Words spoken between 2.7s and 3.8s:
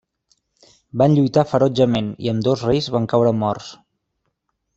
reis van caure morts.